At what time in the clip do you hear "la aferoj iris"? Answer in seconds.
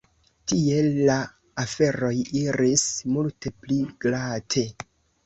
1.09-2.87